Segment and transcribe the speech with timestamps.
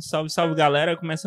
[0.00, 0.96] Salve, salve galera.
[0.96, 1.16] começa.